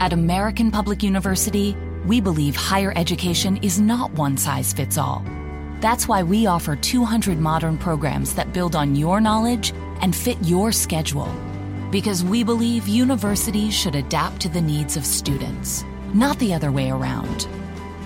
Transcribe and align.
At 0.00 0.12
American 0.12 0.70
Public 0.70 1.02
University, 1.02 1.76
we 2.06 2.20
believe 2.20 2.54
higher 2.54 2.92
education 2.94 3.56
is 3.62 3.80
not 3.80 4.12
one 4.12 4.36
size 4.36 4.72
fits 4.72 4.96
all. 4.96 5.24
That's 5.80 6.06
why 6.06 6.22
we 6.22 6.46
offer 6.46 6.76
200 6.76 7.40
modern 7.40 7.76
programs 7.76 8.32
that 8.34 8.52
build 8.52 8.76
on 8.76 8.94
your 8.94 9.20
knowledge 9.20 9.72
and 10.00 10.14
fit 10.14 10.38
your 10.42 10.70
schedule. 10.70 11.28
Because 11.90 12.22
we 12.22 12.44
believe 12.44 12.86
universities 12.86 13.74
should 13.74 13.96
adapt 13.96 14.40
to 14.42 14.48
the 14.48 14.60
needs 14.60 14.96
of 14.96 15.04
students, 15.04 15.84
not 16.14 16.38
the 16.38 16.54
other 16.54 16.70
way 16.70 16.90
around. 16.90 17.48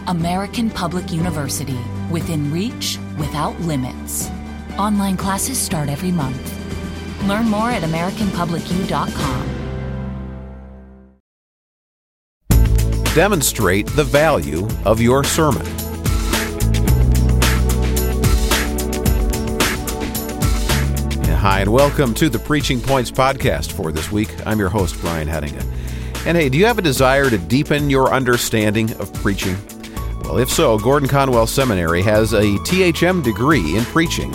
American 0.06 0.70
Public 0.70 1.12
University, 1.12 1.78
within 2.10 2.50
reach, 2.50 2.98
without 3.18 3.60
limits. 3.60 4.30
Online 4.78 5.18
classes 5.18 5.58
start 5.58 5.90
every 5.90 6.10
month. 6.10 6.40
Learn 7.28 7.50
more 7.50 7.70
at 7.70 7.82
AmericanPublicU.com. 7.82 9.51
Demonstrate 13.14 13.86
the 13.88 14.04
value 14.04 14.66
of 14.86 14.98
your 14.98 15.22
sermon. 15.22 15.66
Hi, 21.26 21.60
and 21.60 21.70
welcome 21.70 22.14
to 22.14 22.30
the 22.30 22.38
Preaching 22.38 22.80
Points 22.80 23.10
podcast 23.10 23.72
for 23.72 23.92
this 23.92 24.10
week. 24.10 24.34
I'm 24.46 24.58
your 24.58 24.70
host, 24.70 24.98
Brian 25.02 25.28
Hettinga. 25.28 25.62
And 26.24 26.38
hey, 26.38 26.48
do 26.48 26.56
you 26.56 26.64
have 26.64 26.78
a 26.78 26.82
desire 26.82 27.28
to 27.28 27.36
deepen 27.36 27.90
your 27.90 28.14
understanding 28.14 28.90
of 28.92 29.12
preaching? 29.12 29.58
Well, 30.22 30.38
if 30.38 30.48
so, 30.48 30.78
Gordon 30.78 31.06
Conwell 31.06 31.46
Seminary 31.46 32.00
has 32.00 32.32
a 32.32 32.44
THM 32.44 33.22
degree 33.22 33.76
in 33.76 33.84
preaching 33.84 34.30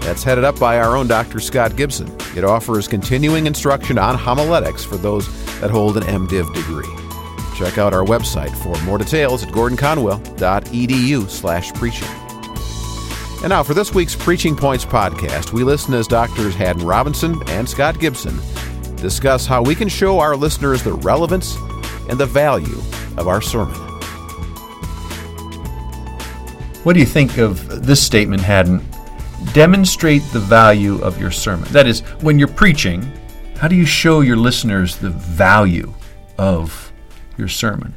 that's 0.00 0.24
headed 0.24 0.42
up 0.42 0.58
by 0.58 0.80
our 0.80 0.96
own 0.96 1.06
Dr. 1.06 1.38
Scott 1.38 1.76
Gibson. 1.76 2.12
It 2.36 2.42
offers 2.42 2.88
continuing 2.88 3.46
instruction 3.46 3.98
on 3.98 4.18
homiletics 4.18 4.84
for 4.84 4.96
those 4.96 5.28
that 5.60 5.70
hold 5.70 5.96
an 5.96 6.02
MDiv 6.02 6.52
degree. 6.52 7.05
Check 7.56 7.78
out 7.78 7.94
our 7.94 8.04
website 8.04 8.54
for 8.62 8.78
more 8.84 8.98
details 8.98 9.42
at 9.42 9.48
gordonconwell.edu 9.48 11.30
slash 11.30 11.72
preaching. 11.72 12.08
And 13.42 13.50
now 13.50 13.62
for 13.62 13.74
this 13.74 13.94
week's 13.94 14.14
Preaching 14.14 14.54
Points 14.54 14.84
podcast, 14.84 15.52
we 15.52 15.64
listen 15.64 15.94
as 15.94 16.06
Doctors 16.06 16.54
Haddon 16.54 16.84
Robinson 16.84 17.40
and 17.48 17.68
Scott 17.68 17.98
Gibson 17.98 18.38
discuss 18.96 19.46
how 19.46 19.62
we 19.62 19.74
can 19.74 19.88
show 19.88 20.18
our 20.18 20.36
listeners 20.36 20.82
the 20.82 20.92
relevance 20.94 21.56
and 22.08 22.18
the 22.18 22.26
value 22.26 22.78
of 23.16 23.28
our 23.28 23.40
sermon. 23.40 23.74
What 26.82 26.92
do 26.92 27.00
you 27.00 27.06
think 27.06 27.38
of 27.38 27.86
this 27.86 28.02
statement, 28.02 28.42
Haddon? 28.42 28.86
Demonstrate 29.52 30.22
the 30.32 30.40
value 30.40 31.00
of 31.02 31.20
your 31.20 31.30
sermon. 31.30 31.68
That 31.72 31.86
is, 31.86 32.00
when 32.20 32.38
you're 32.38 32.48
preaching, 32.48 33.02
how 33.56 33.68
do 33.68 33.76
you 33.76 33.86
show 33.86 34.20
your 34.20 34.36
listeners 34.36 34.96
the 34.96 35.10
value 35.10 35.92
of 36.38 36.85
your 37.38 37.48
sermon? 37.48 37.94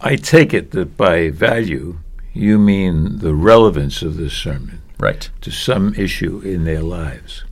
I 0.00 0.16
take 0.16 0.54
it 0.54 0.70
that 0.72 0.96
by 0.96 1.30
value, 1.30 1.98
you 2.32 2.58
mean 2.58 3.18
the 3.18 3.34
relevance 3.34 4.02
of 4.02 4.16
the 4.16 4.30
sermon 4.30 4.80
right. 4.98 5.28
to 5.40 5.50
some 5.50 5.94
issue 5.94 6.40
in 6.40 6.64
their 6.64 6.82
lives. 6.82 7.44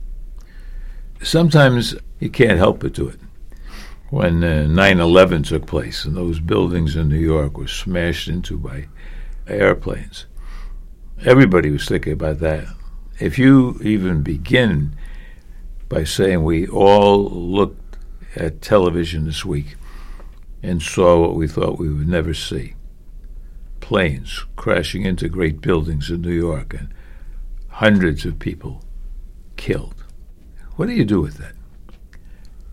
Sometimes 1.21 1.95
you 2.19 2.29
can't 2.29 2.57
help 2.57 2.79
but 2.79 2.93
do 2.93 3.09
it. 3.09 3.19
When 4.09 4.43
uh, 4.43 4.67
9 4.67 4.99
11 4.99 5.43
took 5.43 5.65
place 5.65 6.05
and 6.05 6.15
those 6.15 6.39
buildings 6.39 6.95
in 6.95 7.09
New 7.09 7.19
York 7.19 7.57
were 7.57 7.67
smashed 7.67 8.29
into 8.29 8.57
by 8.57 8.87
airplanes, 9.47 10.25
everybody 11.25 11.69
was 11.69 11.85
thinking 11.85 12.13
about 12.13 12.39
that. 12.39 12.67
If 13.19 13.37
you 13.37 13.79
even 13.83 14.21
begin 14.21 14.95
by 15.89 16.03
saying 16.03 16.43
we 16.43 16.67
all 16.67 17.29
looked 17.29 17.97
at 18.35 18.61
television 18.61 19.25
this 19.25 19.43
week 19.43 19.75
and 20.67 20.81
saw 20.81 21.19
what 21.19 21.35
we 21.35 21.47
thought 21.47 21.79
we 21.79 21.89
would 21.89 22.07
never 22.07 22.33
see 22.33 22.73
planes 23.87 24.43
crashing 24.57 25.03
into 25.03 25.29
great 25.29 25.61
buildings 25.61 26.09
in 26.09 26.21
New 26.21 26.29
York 26.29 26.73
and 26.73 26.93
hundreds 27.69 28.25
of 28.25 28.37
people 28.37 28.83
killed. 29.55 30.03
What 30.75 30.87
do 30.87 30.93
you 30.93 31.05
do 31.05 31.21
with 31.21 31.35
that? 31.35 31.53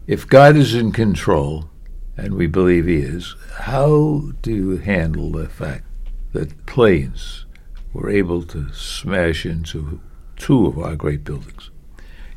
If 0.08 0.26
God 0.26 0.56
is 0.56 0.74
in 0.74 0.90
control, 0.90 1.70
and 2.16 2.34
we 2.34 2.48
believe 2.48 2.86
He 2.86 2.96
is, 2.96 3.36
how 3.58 4.32
do 4.42 4.52
you 4.52 4.76
handle 4.78 5.30
the 5.30 5.48
fact 5.48 5.84
that 6.32 6.66
planes 6.66 7.46
were 7.92 8.10
able 8.10 8.42
to 8.46 8.72
smash 8.72 9.46
into 9.46 10.00
two 10.36 10.66
of 10.66 10.78
our 10.80 10.96
great 10.96 11.22
buildings? 11.22 11.70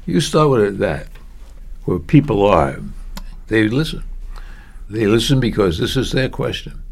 You 0.06 0.22
start 0.22 0.50
with 0.51 0.78
that, 0.78 1.07
where 1.85 1.97
people 1.97 2.45
are, 2.45 2.79
they 3.47 3.68
listen. 3.68 4.03
They 4.90 5.06
listen 5.06 5.40
because 5.40 5.78
this 5.78 5.98
is 5.98 6.12
their 6.12 6.30
question 6.30 6.84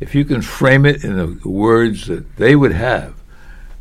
if 0.00 0.14
you 0.14 0.24
can 0.24 0.40
frame 0.40 0.86
it 0.86 1.04
in 1.04 1.16
the 1.16 1.48
words 1.48 2.06
that 2.06 2.36
they 2.36 2.56
would 2.56 2.72
have, 2.72 3.14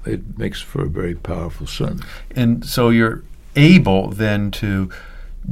it 0.06 0.38
makes 0.38 0.62
for 0.62 0.84
a 0.84 0.90
very 0.90 1.16
powerful 1.16 1.66
sermon. 1.66 2.02
And 2.36 2.66
so 2.66 2.90
you're 2.90 3.24
able 3.56 4.10
then 4.10 4.52
to 4.52 4.90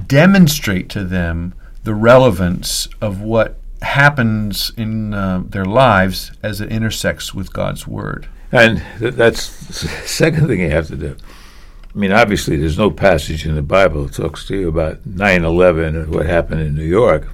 demonstrate 0.05 0.89
to 0.89 1.05
them 1.05 1.53
the 1.83 1.95
relevance 1.95 2.89
of 3.01 3.21
what 3.21 3.57
happens 3.81 4.71
in 4.75 5.13
uh, 5.13 5.43
their 5.47 5.65
lives 5.65 6.31
as 6.43 6.59
it 6.59 6.71
intersects 6.71 7.33
with 7.33 7.53
God's 7.53 7.87
Word. 7.87 8.27
And 8.51 8.83
th- 8.99 9.13
that's 9.13 9.67
the 9.67 9.87
second 10.05 10.47
thing 10.47 10.59
you 10.59 10.69
have 10.69 10.87
to 10.87 10.97
do. 10.97 11.15
I 11.95 11.97
mean, 11.97 12.11
obviously, 12.11 12.57
there's 12.57 12.77
no 12.77 12.91
passage 12.91 13.45
in 13.45 13.55
the 13.55 13.61
Bible 13.61 14.05
that 14.05 14.13
talks 14.13 14.45
to 14.47 14.57
you 14.57 14.67
about 14.67 15.05
9 15.05 15.43
11 15.43 15.95
and 15.95 16.13
what 16.13 16.25
happened 16.25 16.61
in 16.61 16.75
New 16.75 16.83
York. 16.83 17.27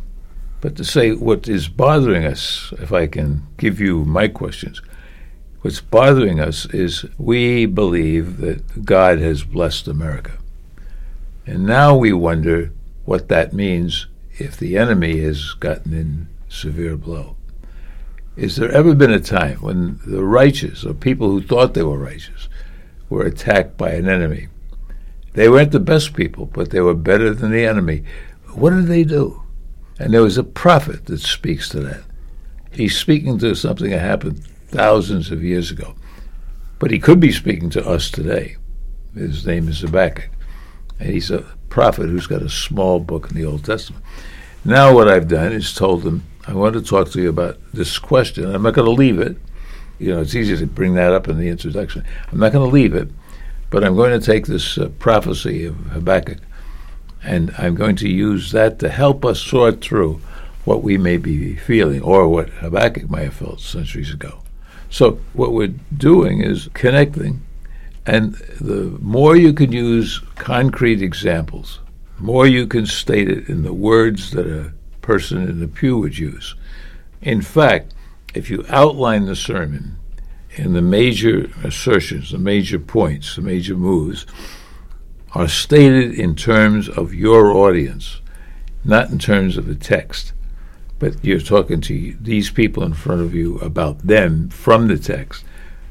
But 0.64 0.78
to 0.78 0.86
say 0.86 1.12
what 1.12 1.50
is 1.50 1.68
bothering 1.68 2.24
us, 2.24 2.74
if 2.80 2.94
I 2.94 3.06
can 3.06 3.46
give 3.58 3.82
you 3.82 4.06
my 4.06 4.30
questions, 4.30 4.82
what's 5.60 5.82
bothering 5.82 6.40
us 6.40 6.66
is 6.68 7.06
we 7.18 7.66
believe 7.66 8.38
that 8.38 8.86
God 8.86 9.20
has 9.20 9.44
blessed 9.44 9.90
America. 9.90 10.38
And 11.46 11.66
now 11.66 11.98
we 11.98 12.14
wonder 12.14 12.72
what 13.04 13.28
that 13.28 13.52
means 13.52 14.08
if 14.40 14.56
the 14.56 14.78
enemy 14.78 15.20
has 15.20 15.52
gotten 15.52 15.94
in 15.94 16.30
severe 16.48 16.96
blow. 16.96 17.36
Is 18.38 18.56
there 18.56 18.72
ever 18.72 18.96
been 18.96 19.12
a 19.12 19.20
time 19.20 19.58
when 19.58 20.00
the 20.08 20.24
righteous, 20.24 20.86
or 20.86 20.94
people 20.94 21.30
who 21.30 21.42
thought 21.42 21.74
they 21.74 21.84
were 21.84 22.00
righteous, 22.00 22.48
were 23.10 23.26
attacked 23.26 23.76
by 23.76 23.90
an 23.90 24.08
enemy? 24.08 24.48
They 25.34 25.50
weren't 25.50 25.74
the 25.74 25.82
best 25.82 26.14
people, 26.14 26.46
but 26.46 26.70
they 26.70 26.80
were 26.80 26.96
better 26.96 27.34
than 27.34 27.52
the 27.52 27.66
enemy. 27.66 28.06
What 28.54 28.70
did 28.70 28.88
they 28.88 29.04
do? 29.04 29.43
And 30.04 30.14
there 30.14 30.22
was 30.22 30.38
a 30.38 30.44
prophet 30.44 31.06
that 31.06 31.22
speaks 31.22 31.70
to 31.70 31.80
that. 31.80 32.02
He's 32.74 33.00
speaking 33.00 33.38
to 33.38 33.56
something 33.56 33.90
that 33.90 34.00
happened 34.00 34.46
thousands 34.68 35.32
of 35.32 35.42
years 35.42 35.72
ago. 35.72 35.96
But 36.78 36.92
he 36.92 37.00
could 37.00 37.22
be 37.22 37.32
speaking 37.32 37.70
to 37.70 37.88
us 37.88 38.12
today. 38.12 38.58
His 39.16 39.48
name 39.48 39.70
is 39.70 39.80
Habakkuk. 39.80 40.30
And 41.00 41.10
he's 41.10 41.32
a 41.32 41.46
prophet 41.70 42.10
who's 42.10 42.28
got 42.28 42.42
a 42.42 42.50
small 42.50 43.00
book 43.00 43.30
in 43.30 43.38
the 43.38 43.46
Old 43.46 43.64
Testament. 43.64 44.04
Now, 44.66 44.94
what 44.94 45.08
I've 45.08 45.30
done 45.30 45.54
is 45.54 45.74
told 45.74 46.04
him, 46.04 46.26
I 46.46 46.54
want 46.54 46.74
to 46.74 46.82
talk 46.82 47.10
to 47.12 47.22
you 47.22 47.30
about 47.30 47.58
this 47.72 47.98
question. 47.98 48.54
I'm 48.54 48.64
not 48.64 48.74
going 48.74 48.86
to 48.86 48.92
leave 48.92 49.20
it. 49.20 49.38
You 50.00 50.16
know, 50.16 50.20
it's 50.20 50.36
easy 50.36 50.58
to 50.58 50.68
bring 50.68 50.96
that 50.96 51.14
up 51.14 51.30
in 51.30 51.38
the 51.38 51.48
introduction. 51.48 52.04
I'm 52.30 52.40
not 52.40 52.52
going 52.52 52.70
to 52.70 52.74
leave 52.74 52.94
it, 52.94 53.08
but 53.70 53.86
I'm 53.86 53.96
going 53.96 54.20
to 54.20 54.26
take 54.26 54.48
this 54.48 54.78
uh, 54.78 54.90
prophecy 55.00 55.64
of 55.64 55.78
Habakkuk 55.78 56.40
and 57.24 57.54
I'm 57.58 57.76
going 57.76 57.96
to 57.98 58.10
use 58.10 58.52
that 58.52 58.80
to 58.80 58.90
help 58.90 59.26
us 59.26 59.40
sort 59.40 59.82
through 59.82 60.22
what 60.66 60.84
we 60.84 60.98
may 60.98 61.18
be 61.18 61.56
feeling 61.56 62.02
or 62.02 62.28
what 62.28 62.50
Habakkuk 62.50 63.10
might 63.10 63.24
have 63.24 63.34
felt 63.34 63.60
centuries 63.60 64.14
ago. 64.14 64.40
So, 64.90 65.20
what 65.34 65.54
we're 65.54 65.74
doing 65.98 66.42
is 66.42 66.70
connecting, 66.74 67.42
and 68.06 68.36
the 68.62 68.98
more 69.02 69.36
you 69.36 69.54
can 69.54 69.72
use 69.72 70.20
concrete 70.36 71.02
examples, 71.02 71.80
more 72.20 72.46
you 72.46 72.68
can 72.68 72.86
state 72.86 73.30
it 73.30 73.50
in 73.50 73.64
the 73.64 73.74
words 73.74 74.32
that 74.32 74.48
a 74.48 74.72
person 75.02 75.50
in 75.50 75.60
the 75.60 75.68
pew 75.68 75.98
would 75.98 76.18
use. 76.18 76.56
In 77.22 77.42
fact, 77.42 77.94
if 78.34 78.50
you 78.50 78.66
outline 78.70 79.26
the 79.26 79.36
sermon 79.36 79.98
in 80.56 80.74
the 80.74 80.82
major 80.82 81.50
assertions, 81.64 82.32
the 82.32 82.38
major 82.38 82.80
points, 82.80 83.36
the 83.36 83.42
major 83.42 83.76
moves, 83.76 84.26
are 85.34 85.48
stated 85.48 86.14
in 86.14 86.36
terms 86.36 86.88
of 86.90 87.14
your 87.14 87.52
audience, 87.52 88.22
not 88.84 89.10
in 89.10 89.18
terms 89.18 89.58
of 89.58 89.66
the 89.66 89.76
text. 89.76 90.34
But 91.00 91.24
you're 91.24 91.40
talking 91.40 91.82
to 91.82 92.16
these 92.22 92.50
people 92.50 92.84
in 92.84 92.94
front 92.94 93.22
of 93.22 93.34
you 93.34 93.58
about 93.60 94.00
them 94.00 94.50
from 94.50 94.88
the 94.88 94.98
text, 94.98 95.44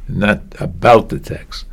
not 0.08 0.42
about 0.58 1.08
the 1.08 1.18
text. 1.18 1.66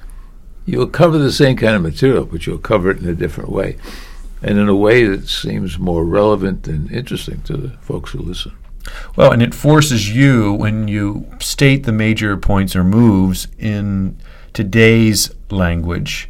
You'll 0.65 0.87
cover 0.87 1.17
the 1.17 1.31
same 1.31 1.55
kind 1.55 1.75
of 1.75 1.81
material, 1.81 2.25
but 2.25 2.45
you'll 2.45 2.57
cover 2.57 2.91
it 2.91 2.99
in 2.99 3.07
a 3.07 3.15
different 3.15 3.49
way, 3.49 3.77
and 4.41 4.57
in 4.57 4.67
a 4.67 4.75
way 4.75 5.05
that 5.05 5.27
seems 5.29 5.79
more 5.79 6.03
relevant 6.03 6.67
and 6.67 6.91
interesting 6.91 7.41
to 7.43 7.55
the 7.55 7.69
folks 7.81 8.11
who 8.11 8.19
listen. 8.19 8.51
Well, 9.15 9.31
and 9.31 9.41
it 9.41 9.53
forces 9.53 10.13
you, 10.13 10.53
when 10.53 10.87
you 10.87 11.27
state 11.39 11.83
the 11.83 11.91
major 11.91 12.35
points 12.37 12.75
or 12.75 12.83
moves 12.83 13.47
in 13.57 14.17
today's 14.53 15.31
language, 15.49 16.29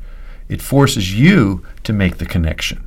it 0.50 0.62
forces 0.62 1.18
you 1.18 1.66
to 1.84 1.94
make 1.94 2.18
the 2.18 2.26
connection. 2.26 2.84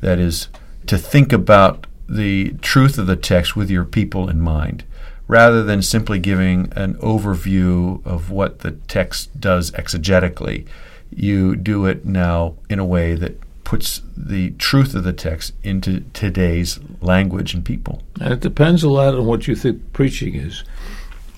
That 0.00 0.18
is, 0.18 0.48
to 0.86 0.98
think 0.98 1.32
about 1.32 1.86
the 2.08 2.52
truth 2.60 2.98
of 2.98 3.08
the 3.08 3.16
text 3.16 3.56
with 3.56 3.70
your 3.70 3.84
people 3.84 4.28
in 4.28 4.40
mind, 4.40 4.84
rather 5.26 5.64
than 5.64 5.82
simply 5.82 6.20
giving 6.20 6.72
an 6.76 6.94
overview 6.96 8.04
of 8.06 8.30
what 8.30 8.60
the 8.60 8.72
text 8.72 9.40
does 9.40 9.72
exegetically. 9.72 10.66
You 11.10 11.56
do 11.56 11.86
it 11.86 12.04
now 12.04 12.54
in 12.68 12.78
a 12.78 12.84
way 12.84 13.14
that 13.14 13.40
puts 13.64 14.02
the 14.16 14.50
truth 14.50 14.94
of 14.94 15.02
the 15.02 15.12
text 15.12 15.52
into 15.64 16.00
today's 16.12 16.78
language 17.00 17.52
and 17.52 17.64
people. 17.64 18.02
And 18.20 18.32
it 18.32 18.40
depends 18.40 18.84
a 18.84 18.88
lot 18.88 19.14
on 19.14 19.26
what 19.26 19.48
you 19.48 19.56
think 19.56 19.92
preaching 19.92 20.36
is. 20.36 20.62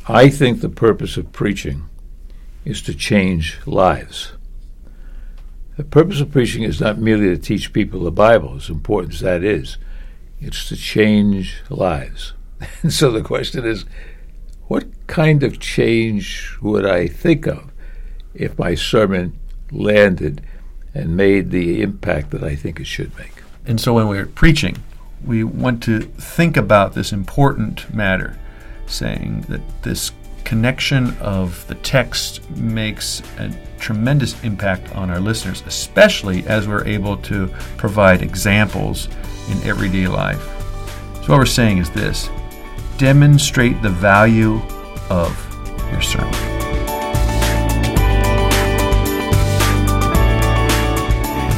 I 0.07 0.29
think 0.29 0.61
the 0.61 0.69
purpose 0.69 1.17
of 1.17 1.33
preaching 1.33 1.89
is 2.67 2.83
to 2.83 2.95
change 2.95 3.59
lives. 3.65 4.33
The 5.79 5.85
purpose 5.85 6.21
of 6.21 6.33
preaching 6.33 6.65
is 6.65 6.81
not 6.81 6.99
merely 6.99 7.29
to 7.29 7.39
teach 7.39 7.73
people 7.73 8.01
the 8.01 8.11
Bible, 8.11 8.57
as 8.57 8.69
important 8.69 9.15
as 9.15 9.21
that 9.21 9.45
is, 9.45 9.79
it's 10.41 10.69
to 10.69 10.77
change 10.77 11.63
lives. 11.71 12.33
And 12.83 12.93
so 12.93 13.13
the 13.13 13.23
question 13.23 13.65
is 13.65 13.85
what 14.67 14.87
kind 15.07 15.45
of 15.45 15.61
change 15.61 16.59
would 16.61 16.85
I 16.85 17.07
think 17.07 17.47
of 17.47 17.71
if 18.35 18.59
my 18.59 18.75
sermon 18.75 19.39
landed 19.71 20.43
and 20.95 21.17
made 21.17 21.53
the 21.53 21.81
impact 21.81 22.33
that 22.33 22.43
I 22.43 22.57
think 22.57 22.81
it 22.81 22.89
should 22.89 23.17
make? 23.17 23.45
And 23.65 23.81
so 23.81 23.95
when 23.95 24.09
we're 24.09 24.27
preaching, 24.27 24.79
we 25.25 25.45
want 25.45 25.81
to 25.85 26.01
think 26.01 26.57
about 26.57 26.95
this 26.95 27.13
important 27.13 27.95
matter, 27.95 28.37
saying 28.87 29.43
that 29.49 29.61
this 29.85 30.11
connection 30.49 31.15
of 31.19 31.67
the 31.67 31.75
text 31.75 32.49
makes 32.57 33.23
a 33.39 33.55
tremendous 33.79 34.43
impact 34.43 34.91
on 34.97 35.11
our 35.11 35.21
listeners, 35.21 35.63
especially 35.67 36.45
as 36.47 36.67
we're 36.67 36.87
able 36.87 37.19
to 37.19 37.49
provide 37.77 38.23
examples 38.23 39.09
in 39.51 39.63
everyday 39.63 40.09
life. 40.09 40.43
So, 41.17 41.33
what 41.33 41.39
we're 41.39 41.45
saying 41.45 41.79
is 41.79 41.91
this 41.91 42.31
demonstrate 42.97 43.81
the 43.83 43.91
value 43.91 44.57
of 45.11 45.37
your 45.93 46.01
sermon. 46.01 46.33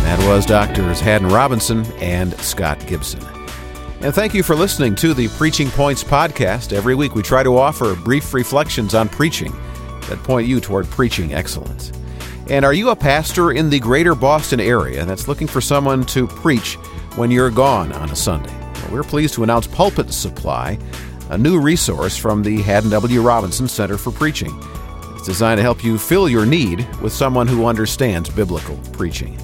That 0.02 0.18
was 0.26 0.44
Doctors 0.44 1.00
Haddon 1.00 1.28
Robinson 1.28 1.86
and 2.00 2.36
Scott 2.40 2.84
Gibson. 2.88 3.39
And 4.02 4.14
thank 4.14 4.32
you 4.32 4.42
for 4.42 4.56
listening 4.56 4.94
to 4.94 5.12
the 5.12 5.28
Preaching 5.28 5.68
Points 5.68 6.02
podcast. 6.02 6.72
Every 6.72 6.94
week 6.94 7.14
we 7.14 7.20
try 7.20 7.42
to 7.42 7.58
offer 7.58 7.94
brief 7.94 8.32
reflections 8.32 8.94
on 8.94 9.10
preaching 9.10 9.52
that 10.08 10.22
point 10.22 10.48
you 10.48 10.58
toward 10.58 10.86
preaching 10.86 11.34
excellence. 11.34 11.92
And 12.48 12.64
are 12.64 12.72
you 12.72 12.88
a 12.88 12.96
pastor 12.96 13.52
in 13.52 13.68
the 13.68 13.78
greater 13.78 14.14
Boston 14.14 14.58
area 14.58 15.04
that's 15.04 15.28
looking 15.28 15.46
for 15.46 15.60
someone 15.60 16.06
to 16.06 16.26
preach 16.26 16.76
when 17.16 17.30
you're 17.30 17.50
gone 17.50 17.92
on 17.92 18.08
a 18.08 18.16
Sunday? 18.16 18.58
Well, 18.58 18.92
we're 18.92 19.02
pleased 19.02 19.34
to 19.34 19.42
announce 19.42 19.66
Pulpit 19.66 20.14
Supply, 20.14 20.78
a 21.28 21.36
new 21.36 21.60
resource 21.60 22.16
from 22.16 22.42
the 22.42 22.62
Haddon 22.62 22.88
W. 22.88 23.20
Robinson 23.20 23.68
Center 23.68 23.98
for 23.98 24.12
Preaching. 24.12 24.58
It's 25.10 25.26
designed 25.26 25.58
to 25.58 25.62
help 25.62 25.84
you 25.84 25.98
fill 25.98 26.26
your 26.26 26.46
need 26.46 26.88
with 27.02 27.12
someone 27.12 27.46
who 27.46 27.66
understands 27.66 28.30
biblical 28.30 28.78
preaching. 28.92 29.38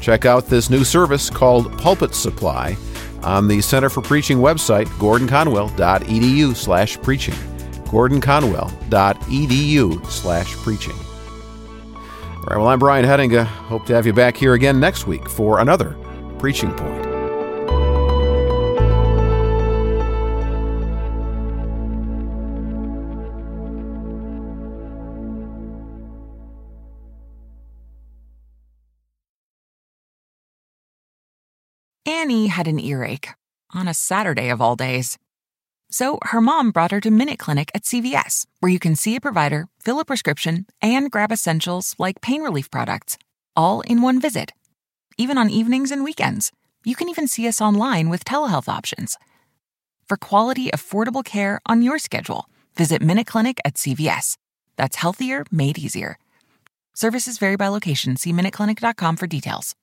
Check 0.00 0.24
out 0.24 0.48
this 0.48 0.70
new 0.70 0.82
service 0.82 1.30
called 1.30 1.78
Pulpit 1.78 2.16
Supply 2.16 2.76
on 3.24 3.48
the 3.48 3.60
Center 3.60 3.88
for 3.88 4.02
Preaching 4.02 4.38
website, 4.38 4.86
gordonconwell.edu 4.98 6.56
slash 6.56 7.00
preaching. 7.02 7.34
gordonconwell.edu 7.84 10.06
slash 10.06 10.54
preaching. 10.56 10.94
All 11.94 12.48
right, 12.48 12.56
well, 12.56 12.68
I'm 12.68 12.78
Brian 12.78 13.04
Hettinga. 13.04 13.44
Hope 13.44 13.86
to 13.86 13.94
have 13.94 14.06
you 14.06 14.12
back 14.12 14.36
here 14.36 14.54
again 14.54 14.80
next 14.80 15.06
week 15.06 15.28
for 15.28 15.60
another 15.60 15.96
Preaching 16.38 16.72
Point. 16.72 17.11
Annie 32.04 32.48
had 32.48 32.66
an 32.66 32.80
earache 32.80 33.28
on 33.72 33.86
a 33.86 33.94
Saturday 33.94 34.48
of 34.48 34.60
all 34.60 34.74
days. 34.74 35.18
So 35.90 36.18
her 36.22 36.40
mom 36.40 36.70
brought 36.72 36.90
her 36.90 37.00
to 37.00 37.10
Minute 37.10 37.38
Clinic 37.38 37.70
at 37.74 37.84
CVS, 37.84 38.46
where 38.60 38.72
you 38.72 38.78
can 38.78 38.96
see 38.96 39.14
a 39.14 39.20
provider, 39.20 39.68
fill 39.78 40.00
a 40.00 40.04
prescription, 40.04 40.66
and 40.80 41.10
grab 41.10 41.30
essentials 41.30 41.94
like 41.98 42.20
pain 42.20 42.42
relief 42.42 42.70
products, 42.70 43.18
all 43.54 43.82
in 43.82 44.02
one 44.02 44.20
visit. 44.20 44.52
Even 45.16 45.38
on 45.38 45.50
evenings 45.50 45.90
and 45.90 46.02
weekends. 46.02 46.50
You 46.84 46.96
can 46.96 47.08
even 47.08 47.28
see 47.28 47.46
us 47.46 47.60
online 47.60 48.08
with 48.08 48.24
telehealth 48.24 48.68
options. 48.68 49.16
For 50.08 50.16
quality, 50.16 50.70
affordable 50.70 51.24
care 51.24 51.60
on 51.66 51.82
your 51.82 51.98
schedule, 51.98 52.46
visit 52.74 53.00
Minute 53.00 53.26
Clinic 53.28 53.60
at 53.64 53.74
CVS. 53.74 54.36
That's 54.76 54.96
healthier 54.96 55.44
made 55.52 55.78
easier. 55.78 56.18
Services 56.94 57.38
vary 57.38 57.56
by 57.56 57.68
location. 57.68 58.16
See 58.16 58.32
MinuteClinic.com 58.32 59.16
for 59.16 59.26
details. 59.26 59.76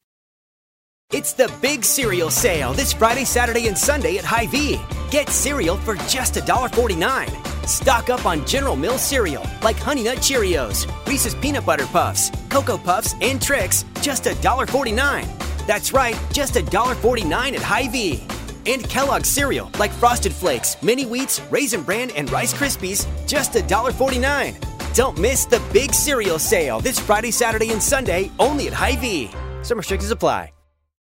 It's 1.11 1.33
the 1.33 1.51
big 1.59 1.83
cereal 1.83 2.29
sale 2.29 2.71
this 2.71 2.93
Friday, 2.93 3.25
Saturday, 3.25 3.67
and 3.67 3.75
Sunday 3.75 4.17
at 4.17 4.23
Hy-Vee. 4.23 4.79
Get 5.09 5.27
cereal 5.29 5.75
for 5.77 5.95
just 6.07 6.35
$1.49. 6.35 7.67
Stock 7.67 8.11
up 8.11 8.27
on 8.27 8.45
General 8.45 8.75
Mills 8.75 9.01
cereal 9.01 9.43
like 9.63 9.77
Honey 9.77 10.03
Nut 10.03 10.19
Cheerios, 10.19 10.85
Reese's 11.07 11.33
Peanut 11.33 11.65
Butter 11.65 11.87
Puffs, 11.87 12.29
Cocoa 12.49 12.77
Puffs, 12.77 13.15
and 13.21 13.41
Trix, 13.41 13.85
just 14.03 14.25
$1.49. 14.25 15.65
That's 15.65 15.93
right, 15.93 16.15
just 16.31 16.53
$1.49 16.53 17.55
at 17.55 17.63
Hy-Vee. 17.63 18.23
And 18.67 18.87
Kellogg's 18.87 19.29
cereal 19.29 19.71
like 19.79 19.91
Frosted 19.91 20.31
Flakes, 20.31 20.79
Mini 20.83 21.05
Wheats, 21.05 21.41
Raisin 21.51 21.81
Bran, 21.81 22.11
and 22.11 22.29
Rice 22.31 22.53
Krispies, 22.53 23.07
just 23.27 23.53
$1.49. 23.53 24.93
Don't 24.93 25.17
miss 25.17 25.45
the 25.45 25.61
big 25.73 25.91
cereal 25.91 26.37
sale 26.37 26.79
this 26.79 26.99
Friday, 26.99 27.31
Saturday, 27.31 27.71
and 27.71 27.81
Sunday 27.81 28.29
only 28.37 28.67
at 28.67 28.73
Hy-Vee. 28.73 29.31
Some 29.63 29.79
restrictions 29.79 30.11
apply. 30.11 30.51